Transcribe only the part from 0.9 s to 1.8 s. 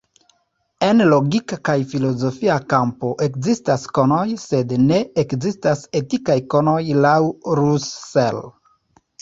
logika kaj